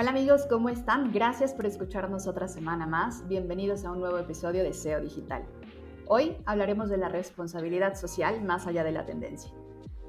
[0.00, 1.12] Hola amigos, ¿cómo están?
[1.12, 3.26] Gracias por escucharnos otra semana más.
[3.26, 5.42] Bienvenidos a un nuevo episodio de SEO Digital.
[6.06, 9.50] Hoy hablaremos de la responsabilidad social más allá de la tendencia.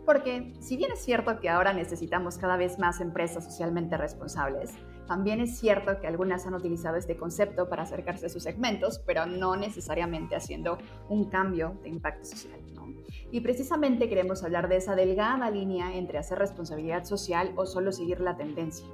[0.06, 4.76] Porque si bien es cierto que ahora necesitamos cada vez más empresas socialmente responsables,
[5.08, 9.26] también es cierto que algunas han utilizado este concepto para acercarse a sus segmentos, pero
[9.26, 10.78] no necesariamente haciendo
[11.10, 12.60] un cambio de impacto social.
[13.32, 18.20] Y precisamente queremos hablar de esa delgada línea entre hacer responsabilidad social o solo seguir
[18.20, 18.86] la tendencia.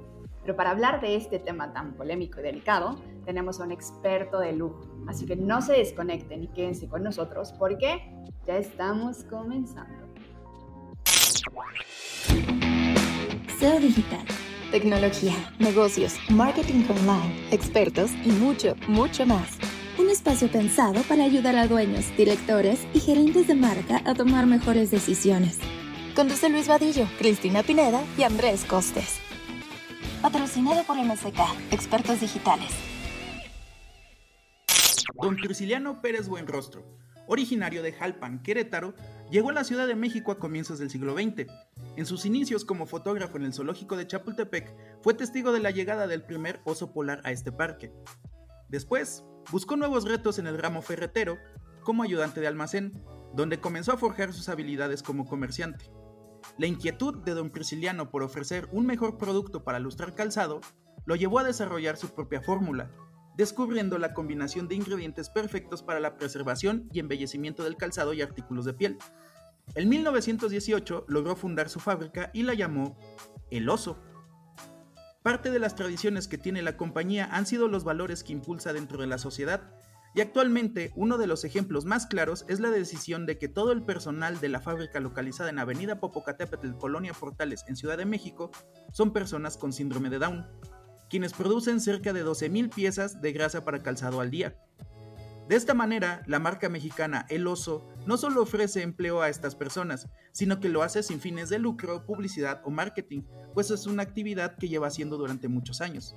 [0.46, 2.94] Pero para hablar de este tema tan polémico y delicado,
[3.24, 4.86] tenemos a un experto de lujo.
[5.08, 8.14] Así que no se desconecten y quédense con nosotros porque
[8.46, 10.06] ya estamos comenzando.
[13.58, 14.24] SEO Digital.
[14.70, 19.58] Tecnología, negocios, marketing online, expertos y mucho, mucho más.
[19.98, 24.92] Un espacio pensado para ayudar a dueños, directores y gerentes de marca a tomar mejores
[24.92, 25.58] decisiones.
[26.14, 29.25] Conduce Luis Vadillo, Cristina Pineda y Andrés Costes.
[30.22, 31.38] Patrocinado por MSK,
[31.70, 32.70] expertos digitales.
[35.20, 36.84] Don Prisciliano Pérez Buenrostro,
[37.26, 38.94] originario de Jalpan, Querétaro,
[39.30, 41.46] llegó a la Ciudad de México a comienzos del siglo XX.
[41.96, 46.06] En sus inicios como fotógrafo en el zoológico de Chapultepec, fue testigo de la llegada
[46.06, 47.92] del primer oso polar a este parque.
[48.68, 49.22] Después,
[49.52, 51.38] buscó nuevos retos en el ramo ferretero,
[51.82, 55.90] como ayudante de almacén, donde comenzó a forjar sus habilidades como comerciante.
[56.58, 60.60] La inquietud de don Prisciliano por ofrecer un mejor producto para lustrar calzado
[61.04, 62.90] lo llevó a desarrollar su propia fórmula,
[63.36, 68.64] descubriendo la combinación de ingredientes perfectos para la preservación y embellecimiento del calzado y artículos
[68.64, 68.98] de piel.
[69.74, 72.98] En 1918 logró fundar su fábrica y la llamó
[73.50, 74.02] El Oso.
[75.22, 79.00] Parte de las tradiciones que tiene la compañía han sido los valores que impulsa dentro
[79.00, 79.72] de la sociedad
[80.16, 83.82] y actualmente uno de los ejemplos más claros es la decisión de que todo el
[83.82, 88.50] personal de la fábrica localizada en Avenida Popocatépetl, Colonia Portales, en Ciudad de México,
[88.92, 90.46] son personas con síndrome de Down,
[91.10, 94.56] quienes producen cerca de 12.000 piezas de grasa para calzado al día.
[95.50, 100.08] De esta manera, la marca mexicana El Oso no solo ofrece empleo a estas personas,
[100.32, 104.56] sino que lo hace sin fines de lucro, publicidad o marketing, pues es una actividad
[104.56, 106.16] que lleva haciendo durante muchos años.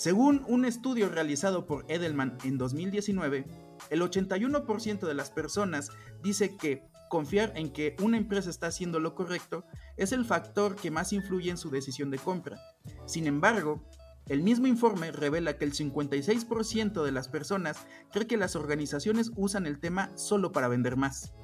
[0.00, 3.44] Según un estudio realizado por Edelman en 2019,
[3.90, 5.90] el 81% de las personas
[6.22, 9.66] dice que confiar en que una empresa está haciendo lo correcto
[9.98, 12.58] es el factor que más influye en su decisión de compra.
[13.04, 13.84] Sin embargo,
[14.26, 17.76] el mismo informe revela que el 56% de las personas
[18.10, 21.34] cree que las organizaciones usan el tema solo para vender más.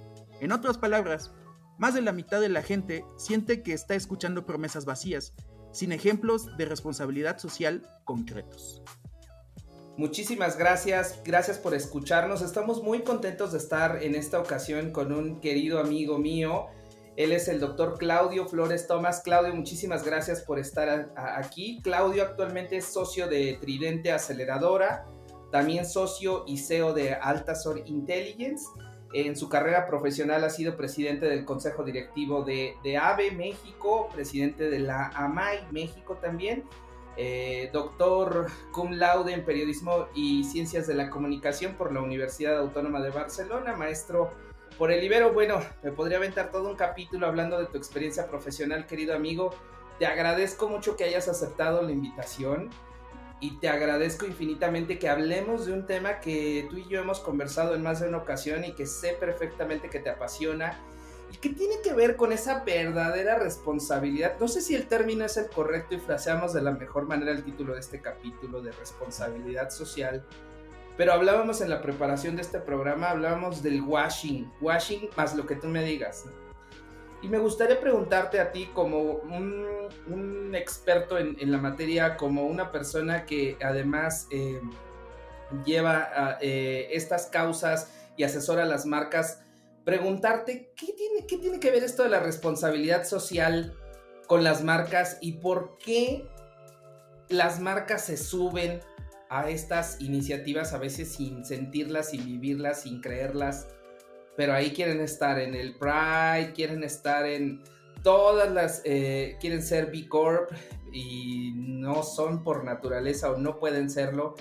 [0.41, 1.31] En otras palabras,
[1.79, 5.35] más de la mitad de la gente siente que está escuchando promesas vacías
[5.77, 8.83] sin ejemplos de responsabilidad social concretos.
[9.99, 12.41] Muchísimas gracias, gracias por escucharnos.
[12.41, 16.69] Estamos muy contentos de estar en esta ocasión con un querido amigo mío.
[17.17, 19.21] Él es el doctor Claudio Flores Tomás.
[19.21, 21.81] Claudio, muchísimas gracias por estar aquí.
[21.83, 25.05] Claudio actualmente es socio de Tridente Aceleradora,
[25.53, 28.65] también socio y CEO de Altasor Intelligence
[29.21, 34.81] en su carrera profesional ha sido presidente del Consejo Directivo de, AVE México, presidente de
[34.81, 36.65] la AMAI México también,
[37.17, 43.01] eh, doctor cum laude en periodismo y ciencias de la comunicación por la Universidad Autónoma
[43.01, 44.33] de Barcelona, maestro
[44.77, 45.33] por el Ibero.
[45.33, 49.55] Bueno, me podría aventar todo un capítulo hablando de tu experiencia profesional, querido amigo.
[49.99, 52.69] Te agradezco mucho que hayas aceptado la invitación
[53.41, 57.75] y te agradezco infinitamente que hablemos de un tema que tú y yo hemos conversado
[57.75, 60.81] en más de una ocasión y que sé perfectamente que te apasiona
[61.31, 64.37] y que tiene que ver con esa verdadera responsabilidad.
[64.41, 67.45] No sé si el término es el correcto y fraseamos de la mejor manera el
[67.45, 70.25] título de este capítulo de responsabilidad social,
[70.97, 75.57] pero hablábamos en la preparación de este programa, hablábamos del washing, washing más lo que
[75.57, 76.25] tú me digas.
[77.27, 83.27] Y me gustaría preguntarte a ti como un, experto en, la materia, como una persona
[83.27, 84.61] que además eh,
[85.65, 89.43] lleva eh, estas causas y asesora a las marcas,
[89.85, 93.75] preguntarte ¿qué tiene, qué tiene que ver esto de la responsabilidad social
[94.29, 96.29] con las marcas y por qué
[97.29, 98.83] las marcas se suben
[99.31, 103.67] a estas iniciativas a veces sin sentirlas, sin vivirlas, sin creerlas
[104.37, 107.63] pero ahí quieren estar en el Pride, quieren estar en
[108.03, 110.51] todas las, eh, quieren ser B Corp
[110.93, 114.35] y no son por naturaleza o no pueden serlo.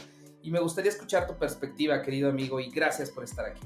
[0.44, 3.62] Y me gustaría escuchar tu perspectiva, querido amigo, y gracias por estar aquí.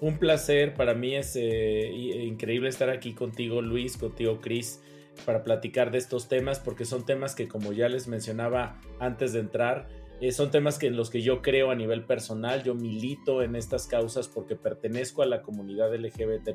[0.00, 4.80] Un placer, para mí es eh, increíble estar aquí contigo, Luis, contigo, Chris,
[5.26, 9.40] para platicar de estos temas, porque son temas que, como ya les mencionaba antes de
[9.40, 9.88] entrar,
[10.20, 13.56] eh, son temas que en los que yo creo a nivel personal, yo milito en
[13.56, 16.50] estas causas porque pertenezco a la comunidad LGBT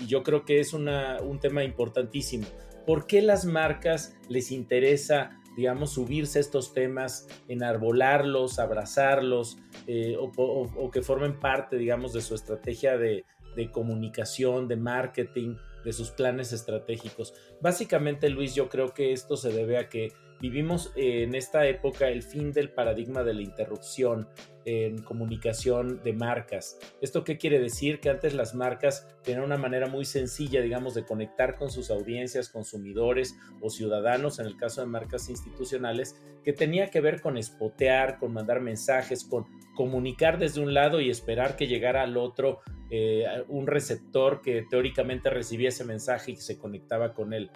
[0.00, 2.46] y yo creo que es una, un tema importantísimo.
[2.86, 10.90] ¿Por qué las marcas les interesa digamos, subirse a estos temas, enarbolarlos, abrazarlos, eh, o,
[10.90, 13.24] que formen parte, digamos, de su estrategia de,
[13.56, 17.34] de comunicación, de marketing, de sus planes estratégicos.
[17.60, 22.22] Básicamente, Luis, yo creo que esto se debe a que vivimos en esta época el
[22.22, 24.28] fin del paradigma de la interrupción
[24.64, 26.78] en comunicación de marcas.
[27.00, 28.00] ¿Esto qué quiere decir?
[28.00, 32.48] Que antes las marcas tenían una manera muy sencilla, digamos, de conectar con sus audiencias,
[32.48, 38.18] consumidores o ciudadanos, en el caso de marcas institucionales, que tenía que ver con espotear,
[38.18, 42.60] con mandar mensajes, con comunicar desde un lado y esperar que llegara al otro
[42.90, 47.50] eh, un receptor que teóricamente recibía ese mensaje y se conectaba con él.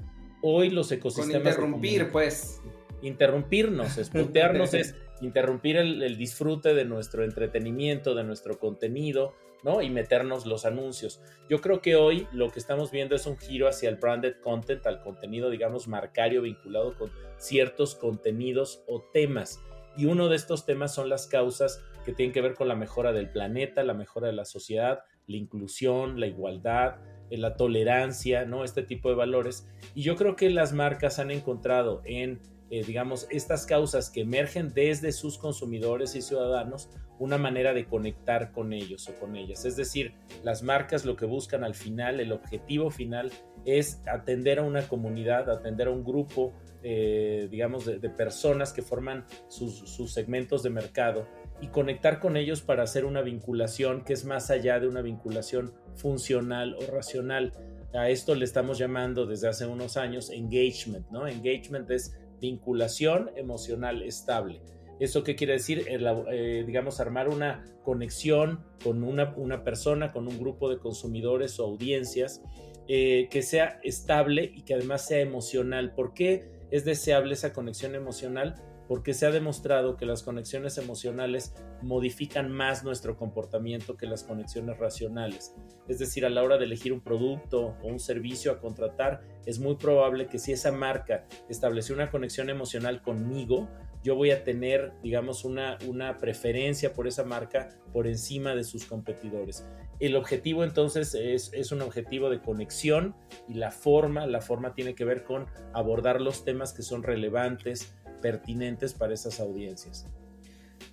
[0.46, 1.56] Hoy los ecosistemas...
[1.56, 2.60] Con interrumpir, pues.
[3.00, 9.32] Interrumpirnos, esputearnos es interrumpir el, disfrute de nuestro entretenimiento, de nuestro contenido,
[9.62, 9.80] ¿no?
[9.80, 11.22] Y meternos los anuncios.
[11.48, 14.86] Yo creo que hoy lo que estamos viendo es un giro hacia el branded content,
[14.86, 19.62] al contenido, digamos, marcario vinculado con ciertos contenidos o temas.
[19.96, 23.14] Y uno de estos temas son las causas que tienen que ver con la mejora
[23.14, 26.96] del planeta, la mejora de la sociedad, la inclusión, la igualdad,
[27.30, 28.64] la tolerancia, ¿no?
[28.64, 29.66] Este tipo de valores.
[29.94, 32.40] Y yo creo que las marcas han encontrado en,
[32.70, 38.52] eh, digamos, estas causas que emergen desde sus consumidores y ciudadanos una manera de conectar
[38.52, 39.64] con ellos o con ellas.
[39.64, 43.32] Es decir, las marcas lo que buscan al final, el objetivo final
[43.64, 49.24] es atender a una comunidad, atender a un grupo, eh, digamos, de, personas que forman
[49.48, 51.26] sus segmentos de mercado
[51.64, 55.72] y conectar con ellos para hacer una vinculación que es más allá de una vinculación
[55.94, 57.54] funcional o racional.
[57.94, 61.26] A esto le estamos llamando desde hace unos años engagement, ¿no?
[61.26, 64.60] Engagement es vinculación emocional estable.
[65.00, 65.86] ¿Eso qué quiere decir?
[65.88, 71.64] Eh, digamos, armar una conexión con una, una, persona, con un grupo de consumidores o
[71.64, 72.42] audiencias
[72.88, 75.94] eh, que sea estable y que además sea emocional.
[75.94, 78.54] ¿Por qué es deseable esa conexión emocional?
[78.88, 84.78] Porque se ha demostrado que las conexiones emocionales modifican más nuestro comportamiento que las conexiones
[84.78, 85.54] racionales.
[85.88, 89.58] Es decir, a la hora de elegir un producto o un servicio a contratar, es
[89.58, 93.68] muy probable que si esa marca estableció una conexión emocional conmigo,
[94.04, 98.84] yo voy a tener, digamos, una, una preferencia por esa marca por encima de sus
[98.84, 99.66] competidores.
[99.98, 103.16] El objetivo entonces es, es un objetivo de conexión
[103.48, 107.94] y la forma, la forma tiene que ver con abordar los temas que son relevantes,
[108.24, 110.06] pertinentes para esas audiencias.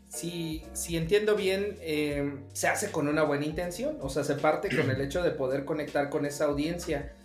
[0.10, 4.68] Si, si entiendo bien, eh, se hace con una buena intención, o sea, se parte
[4.75, 7.16] con el hecho de poder conectar con esa audiencia,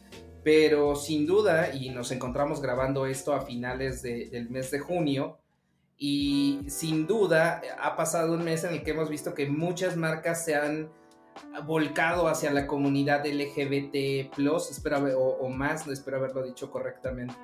[0.44, 5.40] pero sin duda, y nos encontramos grabando esto a finales del mes de junio,
[5.98, 10.44] y sin duda ha pasado un mes en el que hemos visto que muchas marcas
[10.44, 10.88] se han
[11.64, 14.30] volcado hacia la comunidad LGBT,
[14.70, 17.34] espero, o, o más, espero haberlo dicho correctamente.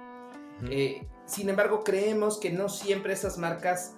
[0.70, 3.96] Eh, sin embargo, creemos que no siempre esas marcas,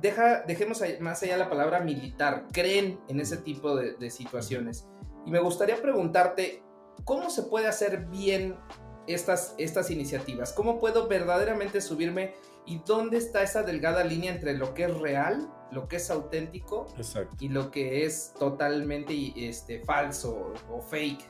[0.00, 4.86] deja, dejemos más allá la palabra militar, creen en ese tipo de, situaciones.
[5.26, 6.62] Y me gustaría preguntarte,
[7.04, 8.56] ¿cómo se puede hacer bien
[9.06, 10.52] estas, estas iniciativas?
[10.52, 12.34] ¿Cómo puedo verdaderamente subirme?
[12.66, 16.86] ¿Y dónde está esa delgada línea entre lo que es real, lo que es auténtico
[17.38, 21.24] y lo que es totalmente este, falso o fake?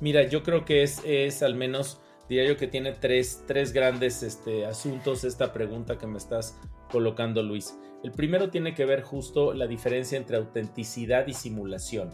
[0.00, 4.22] Mira, yo creo que es, es al menos diría yo que tiene tres, tres grandes
[4.22, 6.56] este, asuntos esta pregunta que me estás
[6.88, 7.76] colocando, Luis.
[8.04, 12.10] El primero tiene que ver justo la diferencia entre autenticidad y simulación.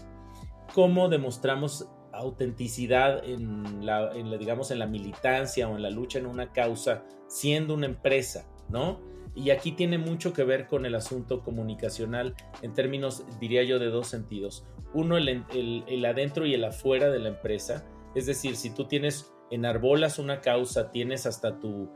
[0.75, 6.51] ¿Cómo demostramos autenticidad en la, digamos, en la militancia o en la lucha en una
[6.51, 9.03] causa siendo una empresa, ¿no?
[9.35, 13.91] Y aquí tiene mucho que ver con el asunto comunicacional en términos, diría yo, de
[13.91, 14.65] dos sentidos.
[14.95, 17.85] Uno, el, el, el adentro y el afuera de la empresa.
[18.15, 21.89] Es decir, si tú tienes enarbolas una causa, tienes hasta tu,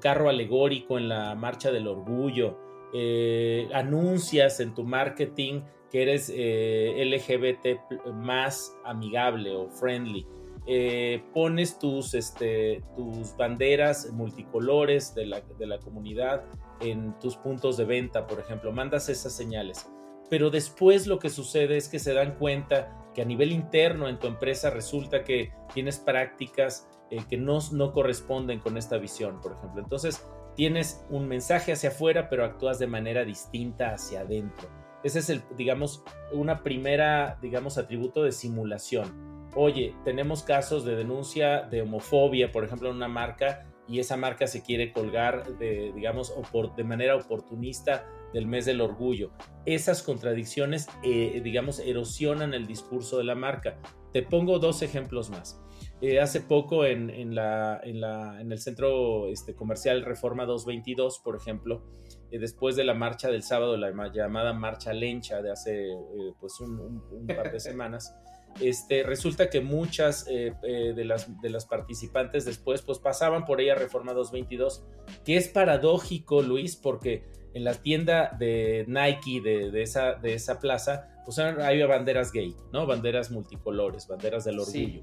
[0.00, 2.58] carro alegórico en la marcha del orgullo,
[2.92, 10.26] eh, anuncias en tu marketing que eres eh, LGBT más amigable o friendly.
[10.68, 16.44] Eh, pones tus, este, tus banderas multicolores de la, de la comunidad
[16.80, 19.86] en tus puntos de venta, por ejemplo, mandas esas señales.
[20.28, 24.18] Pero después lo que sucede es que se dan cuenta que a nivel interno en
[24.18, 29.52] tu empresa resulta que tienes prácticas eh, que no, no corresponden con esta visión, por
[29.52, 29.82] ejemplo.
[29.82, 34.68] Entonces, tienes un mensaje hacia afuera, pero actúas de manera distinta hacia adentro.
[35.04, 39.48] Ese es el, digamos, una primera, digamos, atributo de simulación.
[39.54, 44.46] Oye, tenemos casos de denuncia de homofobia, por ejemplo, en una marca, y esa marca
[44.46, 46.34] se quiere colgar de, digamos,
[46.76, 49.30] de manera oportunista del mes del orgullo.
[49.64, 53.78] Esas contradicciones, eh, digamos, erosionan el discurso de la marca.
[54.16, 55.60] Te pongo dos ejemplos más.
[56.00, 61.84] Eh, hace poco en, la, en, el centro este, comercial Reforma 222, por ejemplo,
[62.30, 66.58] eh, después de la marcha del sábado, la llamada Marcha Lencha de hace eh, pues
[66.60, 68.16] un, par de semanas,
[68.58, 74.14] este, resulta que muchas de, las, de las participantes después pues pasaban por ella Reforma
[74.14, 74.82] 222,
[75.26, 81.08] que es paradójico, Luis, porque en la tienda de Nike de, esa, de esa plaza,
[81.24, 82.86] pues hay banderas gay, ¿no?
[82.86, 85.02] Banderas multicolores, banderas del orgullo.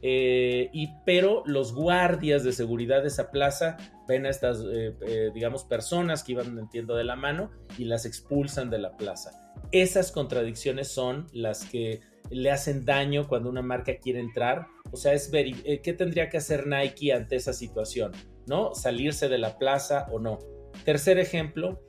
[0.00, 3.76] Eh, y, pero los guardias de seguridad de esa plaza
[4.08, 8.06] ven a estas, eh, eh, digamos, personas que iban, entiendo, de la mano y las
[8.06, 9.52] expulsan de la plaza.
[9.70, 14.66] Esas contradicciones son las que le hacen daño cuando una marca quiere entrar.
[14.92, 18.12] O sea, es ¿qué tendría que hacer Nike ante esa situación?
[18.46, 18.74] ¿No?
[18.74, 20.38] Salirse de la plaza o no.
[20.84, 21.80] Tercer ejemplo,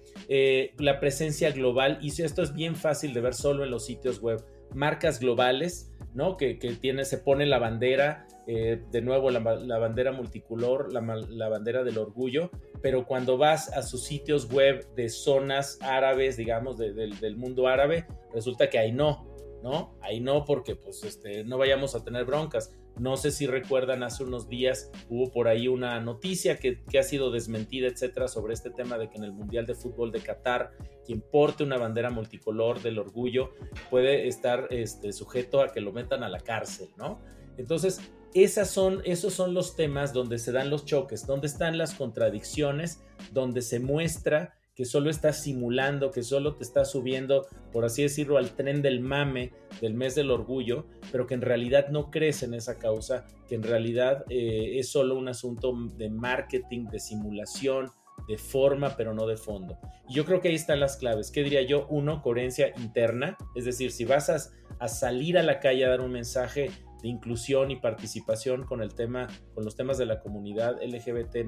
[0.78, 2.00] la presencia global.
[2.02, 4.44] Y esto es bien fácil de ver solo en los sitios web.
[4.74, 6.38] Marcas globales ¿no?
[6.38, 6.58] Que,
[7.04, 13.06] se pone la bandera, eh, de nuevo la, bandera multicolor, la, bandera del orgullo, pero
[13.06, 18.78] cuando vas a sus sitios web de zonas árabes, digamos, del mundo árabe, resulta que
[18.78, 19.33] ahí no,
[19.64, 19.96] ¿no?
[20.02, 22.76] Ahí no, porque pues este, no vayamos a tener broncas.
[23.00, 27.32] No sé si recuerdan, hace unos días hubo por ahí una noticia que, ha sido
[27.32, 30.74] desmentida, etcétera, sobre este tema de que en el Mundial de Fútbol de Qatar,
[31.06, 33.52] quien porte una bandera multicolor del orgullo
[33.90, 37.22] puede estar este, sujeto a que lo metan a la cárcel, ¿no?
[37.58, 38.02] Entonces,
[38.34, 43.02] esas son, esos son los temas donde se dan los choques, donde están las contradicciones,
[43.32, 48.38] donde se muestra que solo estás simulando, que solo te estás subiendo, por así decirlo,
[48.38, 49.52] al tren del mame
[49.82, 53.64] del mes del orgullo, pero que en realidad no crees en esa causa, que en
[53.64, 57.92] realidad eh, es solo un asunto de marketing, de simulación,
[58.28, 59.78] de forma, pero no de fondo.
[60.08, 61.30] Y yo creo que ahí están las claves.
[61.32, 61.88] ¿Qué diría yo?
[61.90, 64.38] Uno, coherencia interna, es decir, si vas a,
[64.80, 68.96] a salir a la calle a dar un mensaje de inclusión y participación con el
[68.96, 71.46] tema, con los temas de la comunidad LGBT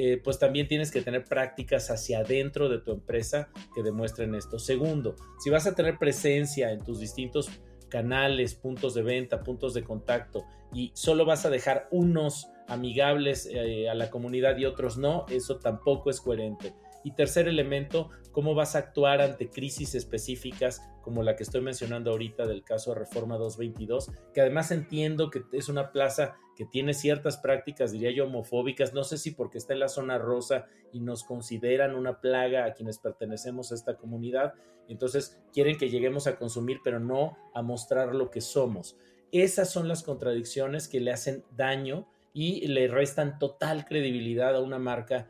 [0.00, 4.60] eh, pues también tienes que tener prácticas hacia adentro de tu empresa que demuestren esto.
[4.60, 7.50] Segundo, si vas a tener presencia en tus distintos
[7.88, 13.88] canales, puntos de venta, puntos de contacto y solo vas a dejar unos amigables eh,
[13.88, 16.74] a la comunidad y otros no, eso tampoco es coherente.
[17.02, 22.12] Y tercer elemento, cómo vas a actuar ante crisis específicas como la que estoy mencionando
[22.12, 26.92] ahorita del caso de Reforma 222, que además entiendo que es una plaza que tiene
[26.92, 30.98] ciertas prácticas, diría yo, homofóbicas, no sé si porque está en la zona rosa y
[30.98, 34.54] nos consideran una plaga a quienes pertenecemos a esta comunidad,
[34.88, 38.96] entonces quieren que lleguemos a consumir, pero no a mostrar lo que somos.
[39.30, 44.80] Esas son las contradicciones que le hacen daño y le restan total credibilidad a una
[44.80, 45.28] marca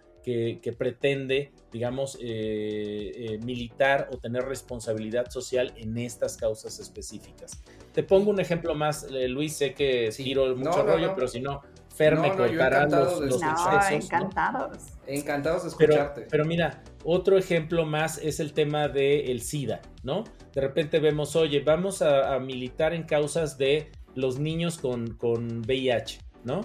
[0.61, 7.63] que, pretende, digamos, eh, eh, militar o tener responsabilidad social en estas causas específicas.
[7.93, 11.63] Te pongo un ejemplo más, eh, Luis, sé que giro mucho rollo, pero si no,
[11.95, 13.43] Fer me contará los, los
[13.91, 14.79] encantados.
[15.07, 16.27] Encantados de escucharte.
[16.31, 20.25] Pero, mira, otro ejemplo más es el tema del SIDA, ¿no?
[20.55, 26.21] De repente vemos, oye, vamos a, militar en causas de los niños con, con VIH,
[26.45, 26.61] ¿no?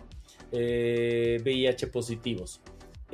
[0.52, 2.62] VIH positivos.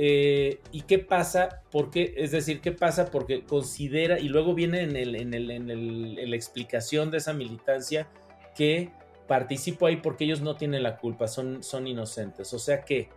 [0.01, 1.61] Eh, ¿Y qué pasa?
[1.71, 3.11] Porque, es decir, ¿qué pasa?
[3.11, 7.33] Porque considera, y luego viene en, en, el, en, el, en la explicación de esa
[7.33, 8.07] militancia,
[8.55, 8.93] que
[9.27, 12.53] participo ahí porque ellos no tienen la culpa, son, son inocentes.
[12.53, 13.09] O sea que,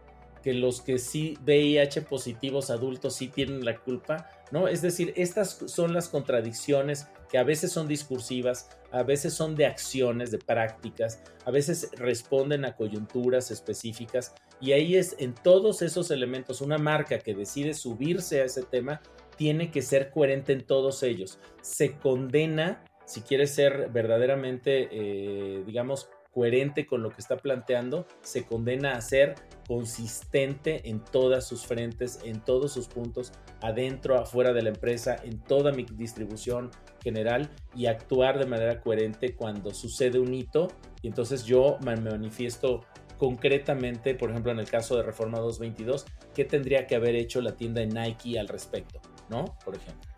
[0.43, 4.67] que los que sí VIH positivos adultos sí tienen la culpa, ¿no?
[4.67, 9.65] Es decir, estas son las contradicciones que a veces son discursivas, a veces son de
[9.65, 16.11] acciones, de prácticas, a veces responden a coyunturas específicas y ahí es en todos esos
[16.11, 19.01] elementos una marca que decide subirse a ese tema
[19.39, 21.39] tiene que ser coherente en todos ellos.
[21.63, 28.45] Se condena, si quiere ser verdaderamente, eh, digamos, coherente con lo que está planteando, se
[28.45, 29.37] condena a ser
[29.67, 35.41] consistente en todas sus frentes, en todos sus puntos, adentro, afuera de la empresa, en
[35.41, 36.71] toda mi distribución
[37.03, 40.69] general y actuar de manera coherente cuando sucede un hito.
[41.03, 42.85] Y entonces yo me manifiesto
[43.19, 47.53] concretamente, por ejemplo, en el caso de Reforma 222, qué tendría que haber hecho la
[47.53, 49.45] tienda de Nike al respecto, ¿no?
[49.65, 50.13] Por ejemplo.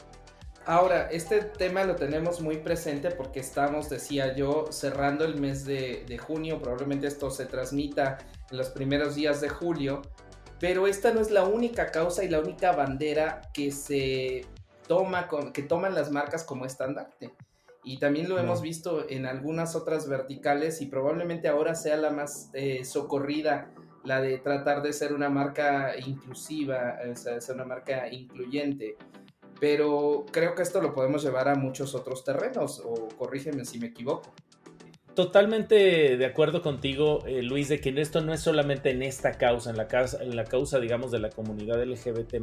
[0.67, 6.19] Ahora, este tema lo tenemos muy presente porque estamos, decía yo, cerrando el mes de,
[6.19, 8.17] junio, probablemente esto se transmita
[8.51, 10.01] en los primeros días de julio,
[10.59, 14.47] pero esta no es la única causa y la única bandera que se
[14.87, 17.33] toma, que toman las marcas como estandarte.
[17.83, 22.49] Y también lo hemos visto en algunas otras verticales y probablemente ahora sea la más
[22.55, 23.71] eh, socorrida,
[24.05, 28.97] la de tratar de ser una marca inclusiva, o sea, ser una marca incluyente
[29.61, 33.87] pero creo que esto lo podemos llevar a muchos otros terrenos, o corrígeme si me
[33.87, 34.35] equivoco.
[35.15, 39.71] Totalmente de acuerdo contigo, eh, Luis, de que esto no es solamente en esta causa,
[39.71, 42.41] en la causa, en la causa digamos, de la comunidad LGBT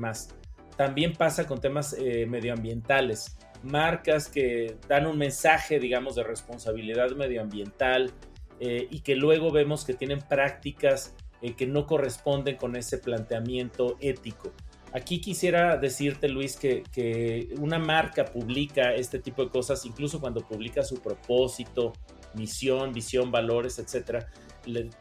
[0.81, 3.37] También pasa con temas eh, medioambientales.
[3.61, 8.11] Marcas que dan un mensaje, digamos, de responsabilidad medioambiental
[8.59, 11.15] eh, y que luego vemos que tienen prácticas
[11.55, 14.51] que no corresponden con ese planteamiento ético.
[14.91, 20.41] Aquí quisiera decirte, Luis, que, que, una marca publica este tipo de cosas, incluso cuando
[20.41, 21.93] publica su propósito,
[22.33, 24.27] misión, visión, valores, etcétera.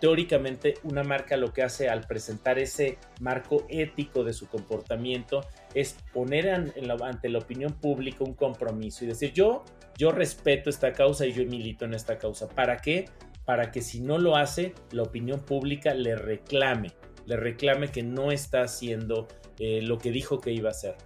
[0.00, 5.42] Teóricamente, una marca lo que hace al presentar ese marco ético de su comportamiento
[5.74, 9.64] es poner ante la opinión pública un compromiso y decir yo,
[9.98, 12.48] yo respeto esta causa y yo milito en esta causa.
[12.48, 13.04] ¿Para qué?
[13.44, 16.92] Para que si no lo hace, la opinión pública le reclame,
[17.26, 20.96] le reclame que no está haciendo eh, lo que dijo que iba a hacer.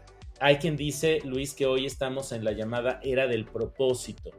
[0.40, 4.30] Hay quien dice, Luis, que hoy estamos en la llamada era del propósito.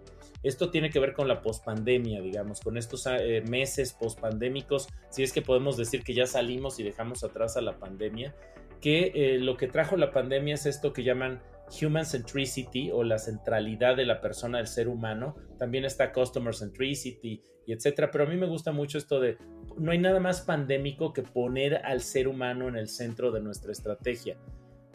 [0.46, 5.34] Esto tiene que ver con la pospandemia, digamos, con estos eh, meses pospandémicos, si es
[5.34, 8.36] que podemos decir que ya salimos y dejamos atrás a la pandemia,
[8.80, 11.42] que eh, lo que trajo la pandemia es esto que llaman
[11.82, 15.36] human centricity o la centralidad de la persona, del ser humano.
[15.58, 18.12] También está customer centricity y etcétera.
[18.12, 19.40] Pero a mí me gusta mucho esto de
[19.80, 23.72] no hay nada más pandémico que poner al ser humano en el centro de nuestra
[23.72, 24.38] estrategia.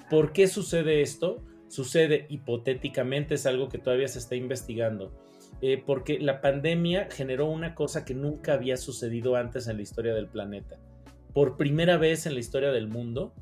[0.09, 1.43] ¿Por qué sucede esto?
[1.67, 5.13] Sucede hipotéticamente, es algo que todavía se está investigando
[5.63, 10.15] eh, porque la pandemia generó una cosa que nunca había sucedido antes en la historia
[10.15, 10.79] del planeta.
[11.35, 13.35] Por primera vez en la historia del mundo,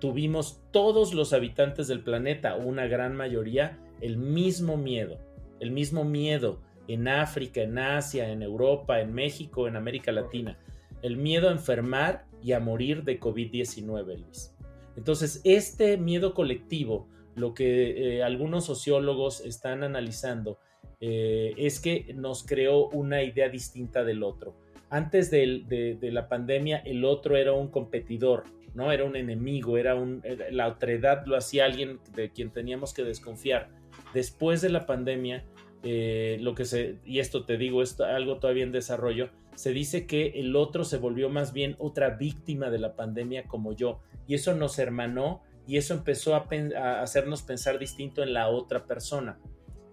[0.00, 5.18] tuvimos todos los habitantes del planeta, una gran mayoría, el mismo miedo,
[5.60, 10.58] el mismo miedo en África, en Asia, en Europa, en México, en América Latina,
[11.02, 14.56] el miedo a enfermar y a morir de COVID-19, Luis.
[14.96, 20.58] Entonces, este miedo colectivo, lo que eh, algunos sociólogos están analizando,
[21.00, 24.54] eh, es que nos creó una idea distinta del otro.
[24.90, 28.92] Antes de, la pandemia, el otro era un competidor, ¿no?
[28.92, 33.68] Era un enemigo, era un, la otredad lo hacía alguien de quien teníamos que desconfiar.
[34.12, 35.44] Después de la pandemia,
[35.84, 40.06] eh, lo que se, y esto te digo, es algo todavía en desarrollo, se dice
[40.06, 44.34] que el otro se volvió más bien otra víctima de la pandemia como yo, y
[44.34, 49.38] eso nos hermanó y eso empezó a hacernos pensar distinto en la otra persona.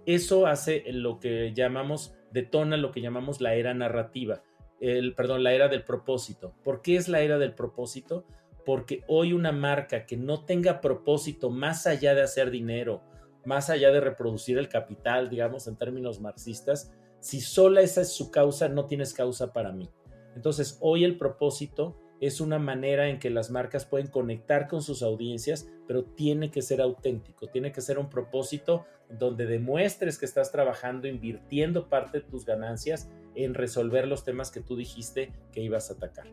[0.08, 4.42] Eso hace lo que llamamos, detona lo que llamamos la era narrativa,
[4.80, 6.56] el, perdón, la era del propósito.
[6.64, 8.26] ¿Por qué es la era del propósito?
[8.66, 13.04] Porque hoy una marca que no tenga propósito más allá de hacer dinero,
[13.44, 18.32] más allá de reproducir el capital, digamos en términos marxistas, si sola esa es su
[18.32, 19.90] causa, no tienes causa para mí.
[20.36, 25.04] Entonces, hoy el propósito es una manera en que las marcas pueden conectar con sus
[25.04, 30.52] audiencias, pero tiene que ser auténtico, tiene que ser un propósito donde demuestres que estás
[30.52, 35.90] trabajando, invirtiendo parte de tus ganancias en resolver los temas que tú dijiste que ibas
[35.90, 36.28] a atacar.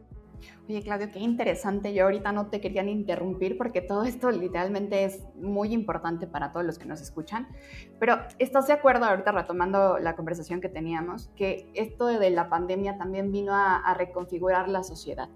[0.69, 1.95] Oye, Claudio, qué interesante.
[1.95, 6.65] Yo ahorita no te querían interrumpir porque todo esto literalmente es muy importante para todos
[6.65, 7.49] los que nos escuchan.
[7.99, 12.97] Pero ¿estás de acuerdo, ahorita retomando la conversación que teníamos, que esto de la pandemia
[12.97, 15.29] también vino a, a reconfigurar la sociedad?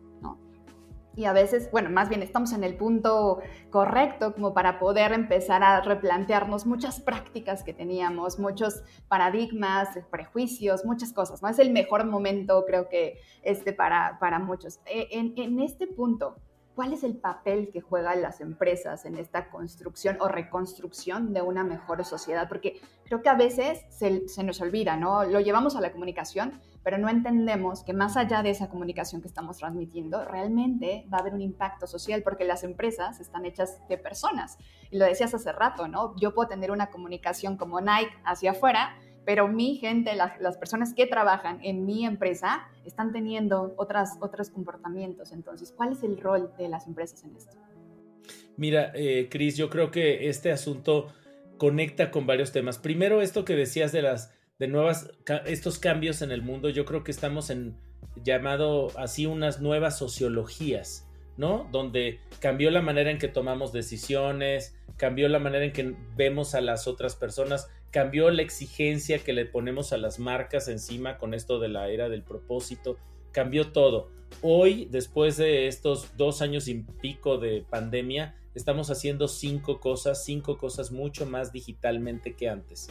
[1.19, 5.65] Y a veces, bueno, más bien estamos en el punto correcto como para poder empezar
[5.65, 11.49] a replantearnos muchas prácticas que teníamos, muchos paradigmas, prejuicios, muchas cosas, ¿no?
[11.49, 14.79] Es el mejor momento, creo que, este, para, para muchos.
[14.87, 16.37] E, en, en este punto,
[16.79, 21.65] ¿Cuál es el papel que juegan las empresas en esta construcción o reconstrucción de una
[21.65, 22.47] mejor sociedad?
[22.49, 25.25] Porque creo que a veces se, se, nos olvida, ¿no?
[25.25, 29.29] Lo llevamos a la comunicación, pero no entendemos que más allá de esa comunicación que
[29.29, 33.99] estamos transmitiendo, realmente va a haber un impacto social porque las empresas están hechas de
[33.99, 34.57] personas.
[34.91, 36.17] Y lo decías hace rato, ¿no?
[36.17, 38.97] Yo puedo tener una comunicación como Nike hacia afuera,
[39.27, 45.33] pero mi gente, las, personas que trabajan en mi empresa, están teniendo otras, otros comportamientos.
[45.33, 47.55] Entonces, ¿cuál es el rol de las empresas en esto?
[48.57, 51.09] Mira, eh, Cris, yo creo que este asunto
[51.59, 52.79] conecta con varios temas.
[52.79, 55.11] Primero, esto que decías de las de nuevas,
[55.47, 57.77] estos cambios en el mundo, yo creo que estamos en
[58.25, 61.69] llamado así unas nuevas sociologías, ¿no?
[61.71, 66.61] Donde cambió la manera en que tomamos decisiones, cambió la manera en que vemos a
[66.61, 71.59] las otras personas cambió la exigencia que le ponemos a las marcas encima con esto
[71.59, 72.99] de la era del propósito,
[73.33, 74.11] cambió todo.
[74.43, 80.59] Hoy, después de estos dos años y pico de pandemia, estamos haciendo cinco cosas, cinco
[80.59, 82.91] cosas mucho más digitalmente que antes.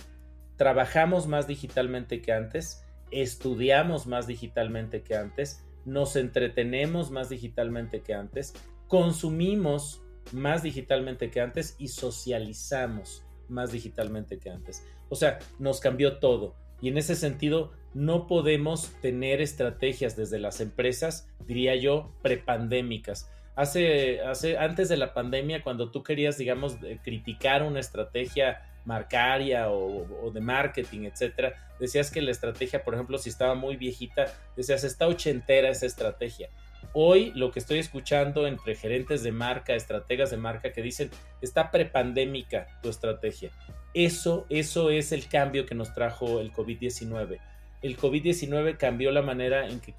[0.58, 8.14] Trabajamos más digitalmente que antes, estudiamos más digitalmente que antes, nos entretenemos más digitalmente que
[8.14, 8.54] antes,
[8.88, 10.02] consumimos
[10.34, 14.86] más digitalmente que antes y socializamos más digitalmente que antes.
[15.10, 16.56] O sea, nos cambió todo.
[16.82, 23.32] Y en ese sentido, no podemos tener estrategias desde las empresas, diría yo, prepandémicas.
[23.56, 30.32] Hace, hace, antes de la pandemia, cuando tú querías, digamos, criticar una estrategia marcaria o,
[30.32, 35.08] de marketing, etcétera, decías que la estrategia, por ejemplo, si estaba muy viejita, decías, está
[35.08, 36.50] ochentera esa estrategia.
[36.94, 41.70] Hoy lo que estoy escuchando entre gerentes de marca, estrategas de marca que dicen, está
[41.70, 43.52] prepandémica tu estrategia.
[43.94, 47.40] Eso, eso es el cambio que nos trajo el COVID-19.
[47.82, 49.94] El COVID-19 cambió la manera en que,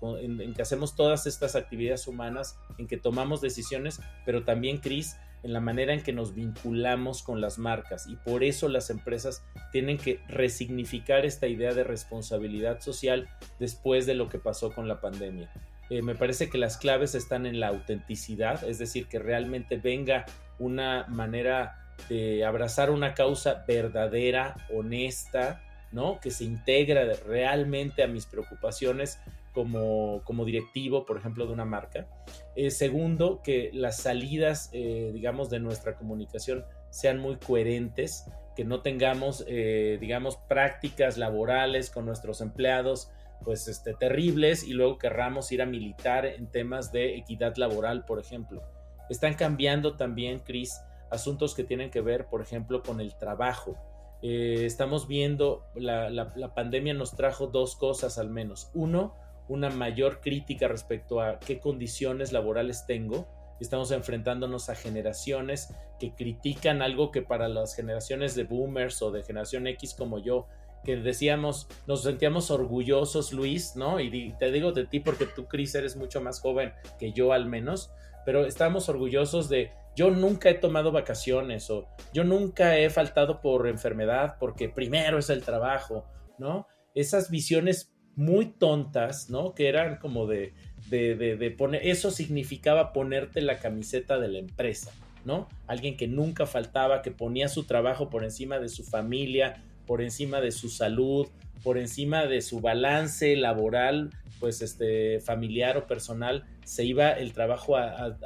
[0.61, 5.95] hacemos todas estas actividades humanas, en que tomamos decisiones, pero también, Cris, en la manera
[5.95, 11.25] en que nos vinculamos con las marcas y por eso las empresas tienen que resignificar
[11.25, 13.29] esta idea de responsabilidad social
[13.61, 15.51] después de lo que pasó con la pandemia.
[15.91, 20.27] Eh, me parece que las claves están en la autenticidad, es decir, que realmente venga
[20.59, 25.63] una manera de abrazar una causa verdadera, honesta,
[25.93, 26.21] ¿no?
[26.21, 29.19] Que se integra realmente a mis preocupaciones
[29.53, 32.07] como, como directivo, por ejemplo, de una marca.
[32.55, 38.25] Eh, segundo, que las salidas, eh, digamos, de nuestra comunicación sean muy coherentes,
[38.55, 43.11] que no tengamos, eh, digamos, prácticas laborales con nuestros empleados,
[43.45, 48.19] pues, este, terribles y luego querramos ir a militar en temas de equidad laboral, por
[48.19, 48.63] ejemplo.
[49.09, 53.77] Están cambiando también, Cris, asuntos que tienen que ver, por ejemplo, con el trabajo.
[54.23, 58.71] Estamos viendo, la, la pandemia nos trajo dos cosas al menos.
[58.75, 59.15] Uno,
[59.49, 63.27] una mayor crítica respecto a qué condiciones laborales tengo.
[63.61, 69.23] Estamos enfrentándonos a generaciones que critican algo que para las generaciones de boomers o de
[69.23, 70.47] generación X como yo,
[70.85, 73.99] que decíamos, nos sentíamos orgullosos, Luis, ¿no?
[73.99, 77.47] Y te digo de ti porque tú, Cris, eres mucho más joven que yo al
[77.47, 77.91] menos,
[78.25, 83.67] pero estamos orgullosos de, yo nunca he tomado vacaciones o yo nunca he faltado por
[83.67, 86.07] enfermedad porque primero es el trabajo,
[86.39, 86.69] ¿no?
[86.95, 89.57] Esas visiones muy tontas, ¿no?
[89.57, 90.55] Que eran como de,
[90.89, 94.93] de, de, poner, eso significaba ponerte la camiseta de la empresa,
[95.25, 95.49] ¿no?
[95.67, 100.41] Alguien que nunca faltaba, que ponía su trabajo por encima de su familia, por encima
[100.43, 101.27] de su salud,
[101.65, 107.77] por encima de su balance laboral, pues este, familiar o personal, se iba el trabajo
[107.77, 108.19] al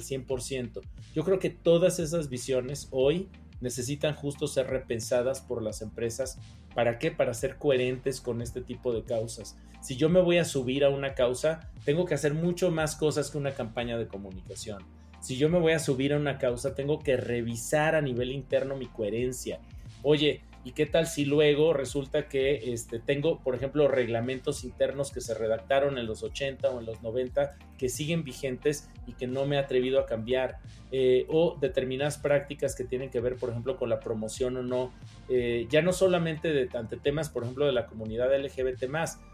[0.00, 0.80] 100%.
[1.14, 3.28] Yo creo que todas esas visiones hoy
[3.60, 6.38] necesitan justo ser repensadas por las empresas.
[6.74, 7.10] ¿Para qué?
[7.10, 9.58] Para ser coherentes con este tipo de causas.
[9.82, 13.30] Si yo me voy a subir a una causa, tengo que hacer mucho más cosas
[13.30, 14.84] que una campaña de comunicación.
[15.20, 18.76] Si yo me voy a subir a una causa, tengo que revisar a nivel interno
[18.76, 19.60] mi coherencia.
[20.02, 25.22] Oye, ¿Y qué tal si luego resulta que este, tengo, por ejemplo, reglamentos internos que
[25.22, 29.46] se redactaron en los 80 o en los 90 que siguen vigentes y que no
[29.46, 30.58] me he atrevido a cambiar?
[30.92, 34.92] Eh, o determinadas prácticas que tienen que ver, por ejemplo, con la promoción o no,
[35.30, 38.84] eh, ya no solamente de, ante temas, por ejemplo, de la comunidad LGBT,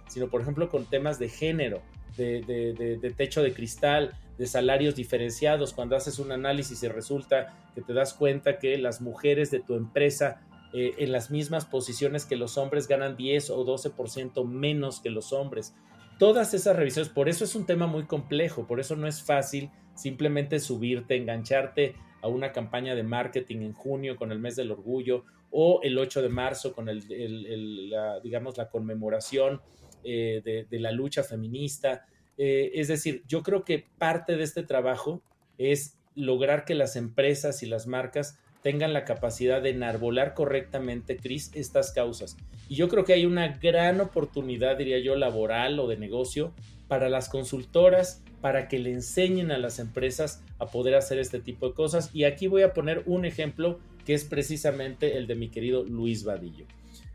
[0.06, 1.82] sino, por ejemplo, con temas de género,
[2.16, 7.82] de, de techo de cristal, de salarios diferenciados, cuando haces un análisis y resulta que
[7.82, 10.40] te das cuenta que las mujeres de tu empresa
[10.78, 15.32] eh, en las mismas posiciones que los hombres ganan 10 o 12% menos que los
[15.32, 15.74] hombres.
[16.18, 19.70] Todas esas revisiones, por eso es un tema muy complejo, por eso no es fácil
[19.94, 25.24] simplemente subirte, engancharte a una campaña de marketing en junio con el mes del orgullo
[25.50, 29.62] o el 8 de marzo con el, la, digamos, la conmemoración
[30.04, 32.04] eh, de, la lucha feminista.
[32.36, 35.22] Eh, es decir, yo creo que parte de este trabajo
[35.56, 41.52] es lograr que las empresas y las marcas tengan la capacidad de enarbolar correctamente, Cris,
[41.55, 42.37] estas causas.
[42.68, 46.52] Y yo creo que hay una gran oportunidad, diría yo, laboral o de negocio
[46.88, 51.68] para las consultoras, para que le enseñen a las empresas a poder hacer este tipo
[51.68, 52.11] de cosas.
[52.12, 56.24] Y aquí voy a poner un ejemplo que es precisamente el de mi querido Luis
[56.24, 56.66] Vadillo.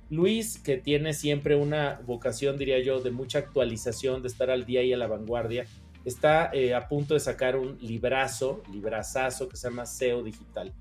[0.10, 4.84] Luis, que tiene siempre una vocación, diría yo, de mucha actualización, de estar al día
[4.84, 5.66] y a la vanguardia,
[6.06, 10.72] está eh, a punto de sacar un librazo, librazazo que se llama SEO Digital.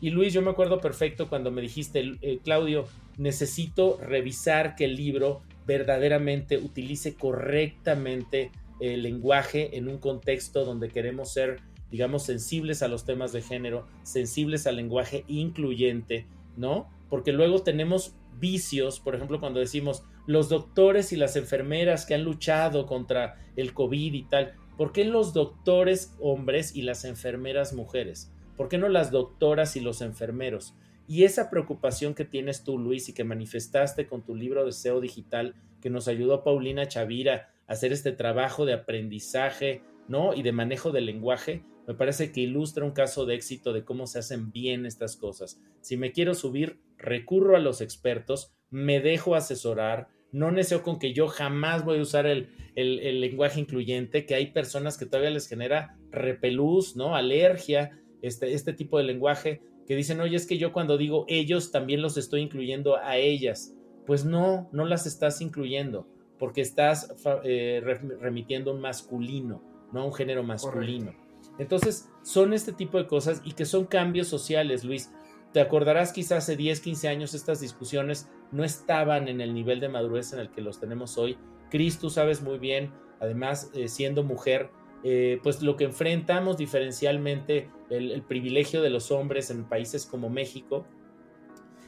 [0.00, 4.94] Y Luis, yo me acuerdo perfecto cuando me dijiste, eh, Claudio, necesito revisar que el
[4.94, 12.88] libro verdaderamente utilice correctamente el lenguaje en un contexto donde queremos ser, digamos, sensibles a
[12.88, 16.88] los temas de género, sensibles al lenguaje incluyente, ¿no?
[17.10, 22.22] Porque luego tenemos vicios, por ejemplo, cuando decimos los doctores y las enfermeras que han
[22.22, 28.30] luchado contra el COVID y tal, ¿por qué los doctores hombres y las enfermeras mujeres?
[28.58, 30.74] ¿Por qué no las doctoras y los enfermeros?
[31.06, 35.00] Y esa preocupación que tienes tú, Luis, y que manifestaste con tu libro de SEO
[35.00, 40.34] digital, que nos ayudó Paulina Chavira a hacer este trabajo de aprendizaje, ¿no?
[40.34, 44.08] Y de manejo del lenguaje, me parece que ilustra un caso de éxito de cómo
[44.08, 45.62] se hacen bien estas cosas.
[45.80, 51.14] Si me quiero subir, recurro a los expertos, me dejo asesorar, No necio con que
[51.14, 55.96] yo jamás voy a usar el, lenguaje incluyente, que hay personas que todavía les genera
[56.10, 57.14] repelús, ¿no?
[57.14, 61.70] Alergia, este, este tipo de lenguaje, que dicen, oye, es que yo cuando digo ellos
[61.70, 63.74] también los estoy incluyendo a ellas.
[64.06, 66.06] Pues no, no las estás incluyendo,
[66.38, 67.82] porque estás eh,
[68.20, 71.14] remitiendo un masculino, no un género masculino.
[71.58, 75.10] Entonces, son este tipo de cosas y que son cambios sociales, Luis.
[75.52, 79.88] Te acordarás quizás hace 10, 15 años estas discusiones no estaban en el nivel de
[79.88, 81.38] madurez en el que los tenemos hoy.
[81.70, 84.70] Cris, tú sabes muy bien, además eh, siendo mujer,
[85.04, 90.86] eh, pues lo que enfrentamos diferencialmente, el, privilegio de los hombres en países como México.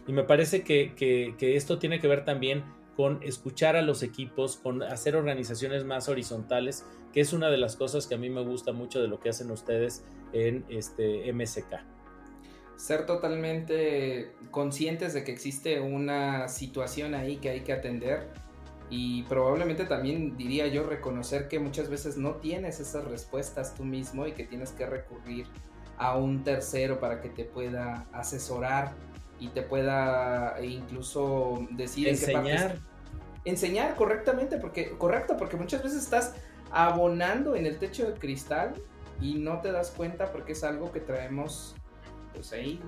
[0.06, 2.64] Y me parece que, que, esto tiene que ver también
[2.96, 7.76] con escuchar a los equipos, con hacer organizaciones más horizontales, que es una de las
[7.76, 11.76] cosas que a mí me gusta mucho de lo que hacen ustedes en este MSK
[12.80, 18.28] ser totalmente conscientes de que existe una situación ahí que hay que atender
[18.90, 24.26] y probablemente también diría yo reconocer que muchas veces no tienes esas respuestas tú mismo
[24.26, 25.46] y que tienes que recurrir
[25.96, 28.92] a un tercero para que te pueda asesorar
[29.38, 32.78] y te pueda incluso decir enseñar
[33.44, 36.34] enseñar correctamente porque correcto porque muchas veces estás
[36.70, 38.74] abonando en el techo de cristal
[39.20, 41.74] y no te das cuenta porque es algo que traemos
[42.34, 42.80] pues ahí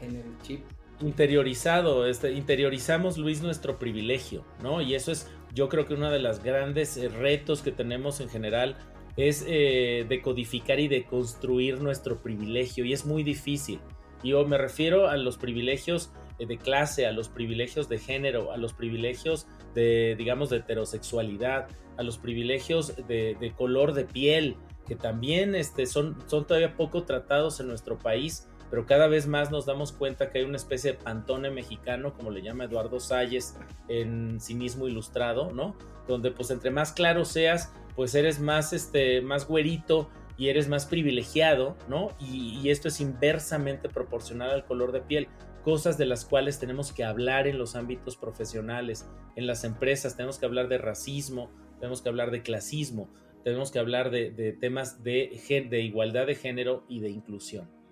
[0.00, 0.64] en el chip.
[1.00, 4.80] Interiorizado, este, interiorizamos Luis nuestro privilegio, ¿no?
[4.80, 8.28] Y eso es, yo creo que uno de los grandes eh, retos que tenemos en
[8.28, 8.76] general
[9.16, 13.80] es eh, decodificar y deconstruir nuestro privilegio y es muy difícil.
[14.22, 18.56] Yo me refiero a los privilegios eh, de clase, a los privilegios de género, a
[18.56, 24.96] los privilegios de, digamos, de heterosexualidad, a los privilegios de, de color de piel, que
[24.96, 29.66] también este, son, son todavía poco tratados en nuestro país pero cada vez más nos
[29.66, 33.56] damos cuenta que hay una especie de pantone mexicano, como le llama Eduardo Salles
[33.86, 35.76] en Cinismo Ilustrado, ¿no?
[36.08, 40.86] Donde pues entre más claro seas, pues eres más, este, más güerito y eres más
[40.86, 42.08] privilegiado, ¿no?
[42.18, 45.28] Y, esto es inversamente proporcional al color de piel
[45.62, 49.06] cosas de las cuales tenemos que hablar en los ámbitos profesionales,
[49.36, 53.08] en las empresas, tenemos que hablar de racismo, tenemos que hablar de clasismo,
[53.44, 57.83] tenemos que hablar de, temas de igualdad de género y de inclusión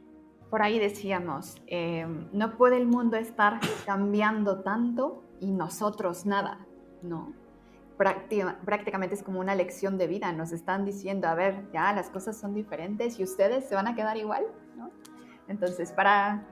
[0.53, 6.67] por ahí decíamos, eh, no puede el mundo estar cambiando tanto y nosotros nada,
[7.01, 7.33] ¿no?
[7.97, 12.39] prácticamente es como una lección de vida, nos están diciendo, a ver, ya las cosas
[12.39, 14.45] son diferentes y ustedes se van a quedar igual,
[14.77, 14.91] ¿no?
[15.49, 16.47] Entonces, para...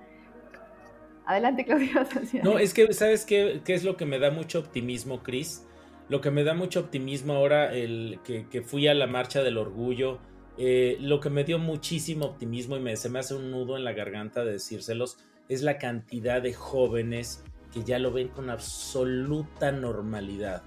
[1.27, 2.07] Adelante, Claudia.
[2.43, 5.67] No, es que, ¿sabes qué, qué es lo que me da mucho optimismo, Cris?
[6.09, 9.59] Lo que me da mucho optimismo ahora, el que, que fui a la marcha del
[9.59, 10.21] orgullo,
[10.63, 13.85] eh, lo que me dio muchísimo optimismo y me, se me hace un nudo en
[13.85, 15.17] la garganta de decírselos
[15.49, 17.43] es la cantidad de jóvenes
[17.73, 20.63] que ya lo ven con absoluta normalidad.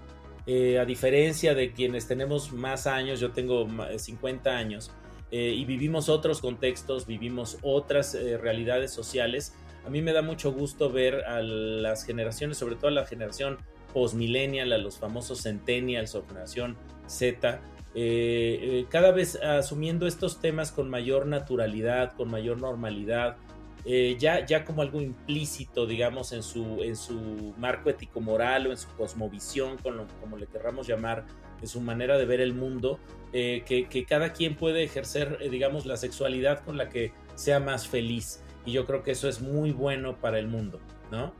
[0.47, 4.91] Eh, a diferencia de quienes tenemos más años, yo tengo 50 años
[5.29, 9.53] eh, y vivimos otros contextos, vivimos otras realidades sociales,
[9.86, 13.60] a mí me da mucho gusto ver a las generaciones, sobre todo a la generación
[13.93, 17.62] postmillennial, a los famosos centennials o generación Z,
[17.95, 23.38] eh, eh, cada vez asumiendo estos temas con mayor naturalidad, con mayor normalidad,
[23.86, 28.77] eh, ya, ya como algo implícito, digamos, en su, en su marco ético-moral o en
[28.77, 31.25] su cosmovisión, como le querramos llamar,
[31.62, 32.99] en su manera de ver el mundo,
[33.32, 38.41] que, cada quien puede ejercer, digamos, la sexualidad con la que sea más feliz.
[38.65, 40.79] Y yo creo que eso es muy bueno para el mundo,
[41.12, 41.34] ¿no?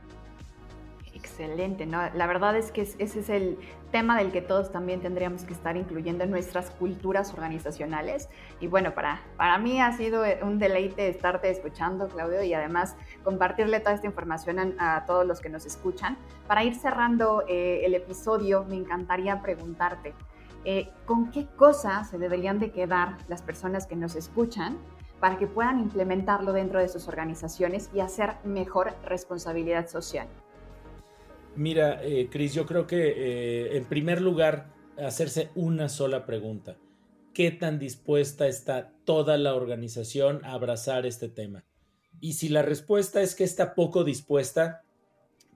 [1.24, 2.02] Excelente, ¿no?
[2.12, 3.58] La verdad es que ese es el
[3.90, 8.28] tema del que todos también tendríamos que estar incluyendo en nuestras culturas organizacionales.
[8.60, 13.80] Y bueno, para, para mí ha sido un deleite estarte escuchando, Claudio, y además compartirle
[13.80, 16.18] toda esta información a, todos los que nos escuchan.
[16.46, 20.12] Para ir cerrando eh, el episodio, me encantaría preguntarte,
[20.66, 24.76] eh, ¿con qué cosas se deberían de quedar las personas que nos escuchan
[25.20, 30.28] para que puedan implementarlo dentro de sus organizaciones y hacer mejor responsabilidad social?
[31.56, 36.76] Mira, eh, Cris, yo creo que eh, en primer lugar, hacerse una sola pregunta.
[37.32, 41.64] ¿Qué tan dispuesta está toda la organización a abrazar este tema?
[42.20, 44.82] Y si la respuesta es que está poco dispuesta,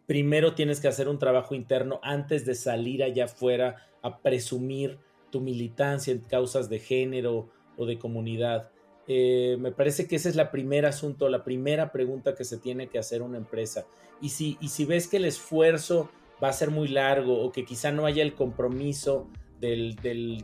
[0.07, 4.99] primero tienes que hacer un trabajo interno antes de salir allá afuera a presumir
[5.31, 8.71] tu militancia en causas de género o de comunidad.
[9.11, 12.89] Eh, me parece que ese es la primera asunto, la primera pregunta que se tiene
[12.89, 13.87] que hacer una empresa.
[14.21, 16.11] Y si, ves que el esfuerzo
[16.43, 19.29] va a ser muy largo o que quizá no haya el compromiso
[19.61, 19.97] del,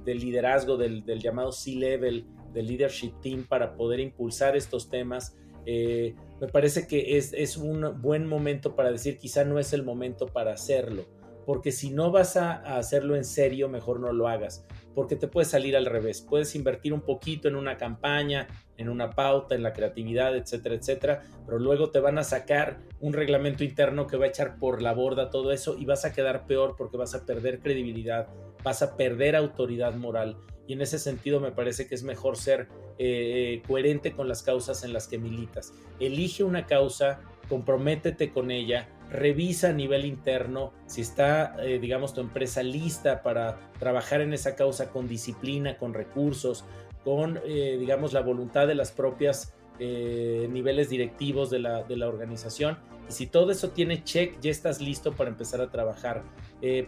[0.06, 2.24] liderazgo, del, llamado C-Level,
[2.54, 8.26] del leadership team para poder impulsar estos temas, eh, me parece que es, un buen
[8.26, 11.04] momento para decir quizá no es el momento para hacerlo.
[11.46, 15.46] porque si no vas a, hacerlo en serio, mejor no lo hagas, porque te puede
[15.46, 16.22] salir al revés.
[16.22, 21.22] Puedes invertir un poquito en una campaña, en una pauta, en la creatividad, etcétera, etcétera,
[21.46, 24.92] pero luego te van a sacar un reglamento interno que va a echar por la
[24.92, 28.28] borda todo eso y vas a quedar peor porque vas a perder credibilidad,
[28.62, 32.68] vas a perder autoridad moral y en ese sentido me parece que es mejor ser
[32.98, 35.72] eh, coherente con las causas en las que militas.
[36.00, 42.20] Elige una causa, comprométete con ella, revisa a nivel interno si está, eh, digamos, tu
[42.20, 46.64] empresa lista para trabajar en esa causa con disciplina, con recursos,
[47.04, 52.08] con, eh, digamos, la voluntad de las propias eh, niveles directivos de la, de la,
[52.08, 52.78] organización.
[53.08, 56.22] Y si todo eso tiene check, ya estás listo para empezar a trabajar.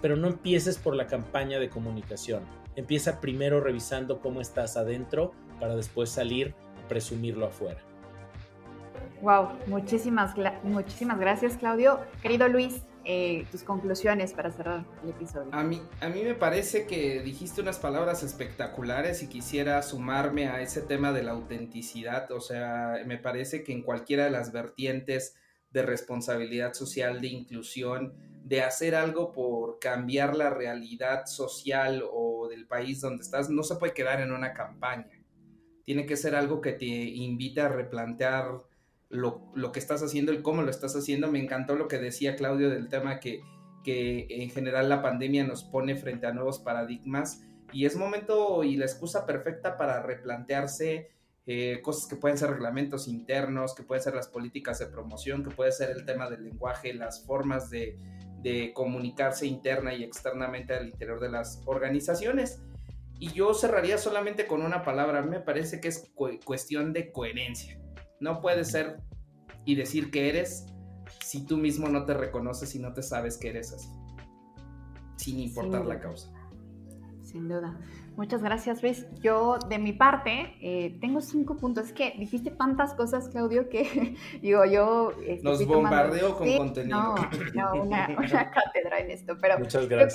[0.00, 2.42] pero no empieces por la campaña de comunicación.
[2.76, 7.86] Empieza primero revisando cómo estás adentro para después salir a presumirlo afuera.
[9.22, 12.00] Wow, muchísimas, muchísimas gracias, Claudio.
[12.22, 15.48] Querido Luis, eh, tus conclusiones para cerrar el episodio.
[15.52, 20.61] A mí, a mí me parece que dijiste unas palabras espectaculares y quisiera sumarme a
[20.61, 22.31] ese tema de la autenticidad.
[22.33, 25.37] O sea, me parece que en cualquiera de las vertientes
[25.70, 32.66] de responsabilidad social, de inclusión, de hacer algo por cambiar la realidad social o del
[32.66, 35.24] país donde estás, no se puede quedar en una campaña.
[35.85, 38.62] Tiene que ser algo que te invite a replantear
[39.09, 41.31] lo, que estás haciendo, y cómo lo estás haciendo.
[41.31, 43.42] Me encantó lo que decía Claudio del tema que,
[43.85, 47.42] que en general la pandemia nos pone frente a nuevos paradigmas
[47.73, 51.11] y es momento y la excusa perfecta para replantearse
[51.47, 55.55] eh, cosas que pueden ser reglamentos internos, que pueden ser las políticas de promoción, que
[55.55, 57.99] puede ser el tema del lenguaje, las formas de,
[58.42, 62.61] de comunicarse interna y externamente al interior de las organizaciones.
[63.19, 66.11] Y yo cerraría solamente con una palabra, me parece que es
[66.45, 67.81] cuestión de coherencia.
[68.20, 69.00] No puedes ser
[69.64, 70.66] y decir que eres
[71.20, 73.90] si tú mismo no te reconoces y no te sabes que eres así,
[75.16, 76.31] sin importar la causa.
[77.22, 77.79] Sin duda.
[78.16, 79.07] Muchas gracias, Luis.
[79.20, 81.87] Yo, de mi parte, eh, tengo cinco puntos.
[81.87, 85.12] Es que dijiste tantas cosas, Claudio, que digo, yo...
[85.26, 86.98] Este, Nos bombardeo con contenido.
[86.98, 87.14] No,
[87.74, 90.12] no una, cátedra en esto, pero Muchas gracias.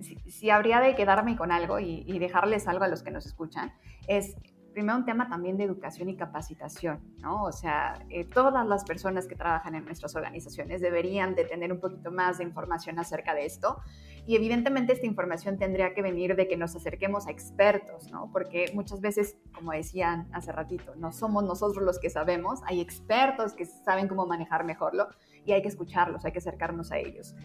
[0.00, 3.10] creo que si, habría de quedarme con algo y, y dejarles algo a los que
[3.10, 3.72] nos escuchan,
[4.06, 4.36] es
[4.76, 7.44] primero un tema también de educación y capacitación, ¿no?
[7.44, 11.80] O sea, eh, todas las personas que trabajan en nuestras organizaciones deberían de tener un
[11.80, 13.78] poquito más de información acerca de esto
[14.26, 18.28] y evidentemente esta información tendría que venir de que nos acerquemos a expertos, ¿no?
[18.32, 23.52] Porque muchas veces, como decían hace ratito, no somos nosotros los que sabemos, hay expertos
[23.52, 25.08] que saben cómo manejar mejorlo
[25.44, 27.36] y hay que escucharlos, hay que acercarnos a ellos.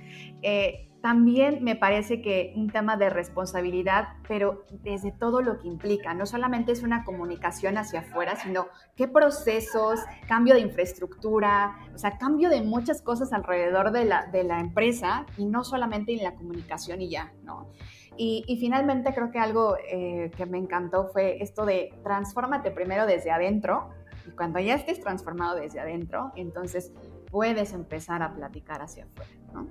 [0.42, 6.14] Eh, también me parece que un tema de responsabilidad, pero desde todo lo que implica,
[6.14, 12.18] no solamente es una comunicación hacia afuera, sino qué procesos, cambio de infraestructura, o sea,
[12.18, 16.36] cambio de muchas cosas alrededor de la, de la empresa y no solamente en la
[16.36, 16.71] comunicación
[17.02, 17.70] y ya, ¿no?
[18.18, 23.06] Y, y finalmente creo que algo eh, que me encantó fue esto de transfórmate primero
[23.06, 23.90] desde adentro
[24.28, 26.92] y cuando ya estés transformado desde adentro, entonces
[27.32, 29.68] puedes empezar a platicar hacia afuera, ¿no?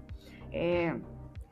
[0.53, 1.01] Eh,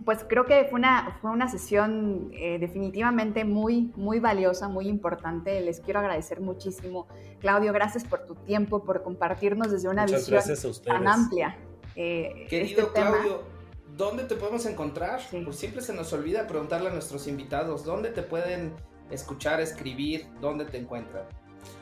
[0.04, 5.60] pues creo que fue una, fue una sesión eh, definitivamente muy, muy valiosa, muy importante.
[5.60, 7.08] Les quiero agradecer muchísimo.
[7.40, 10.40] Claudio, gracias por tu tiempo, por compartirnos desde una visión
[10.84, 11.56] tan amplia.
[11.96, 13.42] Eh, Querido este Claudio,
[13.98, 15.20] ¿dónde te podemos encontrar?
[15.44, 18.72] Pues siempre se nos olvida preguntarle a nuestros invitados, ¿dónde te pueden
[19.10, 21.24] escuchar, escribir, dónde te encuentran?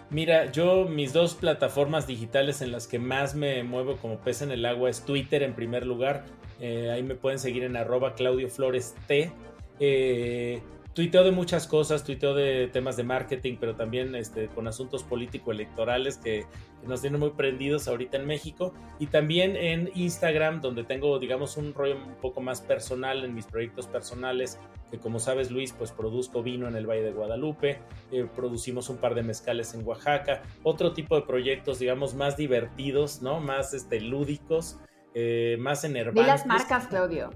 [0.09, 4.51] Mira, yo mis dos plataformas digitales en las que más me muevo como pez en
[4.51, 6.25] el agua es Twitter en primer lugar.
[6.59, 9.31] Eh, ahí me pueden seguir en arroba Claudio Flores T.
[9.79, 10.63] Eh,
[10.97, 16.17] tuiteo de muchas cosas, tuiteo de temas de marketing, pero también este, con asuntos político-electorales
[16.17, 16.47] que,
[16.87, 18.73] nos tienen muy prendidos ahorita en México.
[18.99, 23.45] Y también en Instagram, donde tengo, digamos, un rollo un poco más personal en mis
[23.45, 24.59] proyectos personales,
[24.91, 27.81] que como sabes, Luis, pues produzco vino en el Valle de Guadalupe,
[28.13, 33.21] eh, producimos un par de mezcales en Oaxaca, otro tipo de proyectos, digamos, más divertidos,
[33.21, 33.41] ¿no?
[33.41, 34.79] Más este, lúdicos.
[35.19, 36.23] Eh, más enervantes.
[36.23, 37.31] De las marcas, Claudio.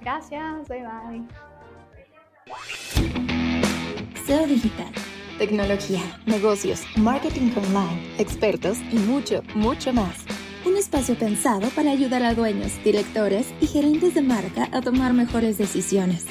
[0.00, 1.22] Gracias, bye bye.
[4.26, 4.92] SEO Digital,
[5.38, 10.24] tecnología, negocios, marketing online, expertos y mucho, mucho más.
[10.64, 15.58] Un espacio pensado para ayudar a dueños, directores y gerentes de marca a tomar mejores
[15.58, 16.24] decisiones.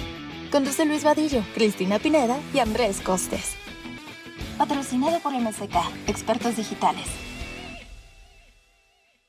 [0.51, 3.55] Conduce Luis Vadillo, Cristina Pineda y Andrés Costes.
[4.57, 5.73] Patrocinado por MSK,
[6.07, 7.07] Expertos Digitales.